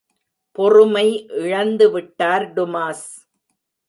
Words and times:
பொறுமை 0.55 1.05
இழந்து 1.41 1.91
விட்டார் 1.91 2.45
டுமாஸ். 2.53 3.07